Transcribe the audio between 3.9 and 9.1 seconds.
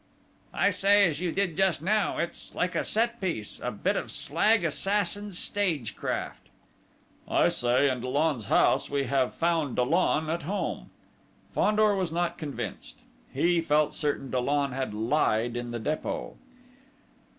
of slag assassins' stage craft." "I say, in Dollon's house, we